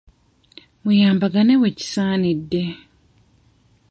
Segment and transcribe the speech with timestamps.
[0.83, 2.63] Muyambagane wekisaanidde.